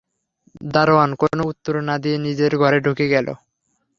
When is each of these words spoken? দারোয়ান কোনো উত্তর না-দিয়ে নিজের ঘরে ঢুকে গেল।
দারোয়ান 0.73 1.11
কোনো 1.21 1.41
উত্তর 1.51 1.73
না-দিয়ে 1.87 2.17
নিজের 2.25 2.53
ঘরে 2.61 2.79
ঢুকে 2.85 3.05
গেল। 3.13 3.27